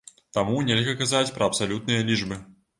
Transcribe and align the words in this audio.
Таму 0.37 0.63
нельга 0.69 0.95
казаць 1.03 1.33
пра 1.37 1.53
абсалютныя 1.53 2.11
лічбы. 2.11 2.45